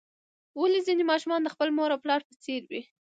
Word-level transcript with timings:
ولې 0.59 0.79
ځینې 0.87 1.03
ماشومان 1.11 1.41
د 1.43 1.47
خپل 1.53 1.69
مور 1.77 1.89
او 1.93 2.01
پلار 2.03 2.21
په 2.27 2.33
څیر 2.43 2.61
وي 2.69 2.81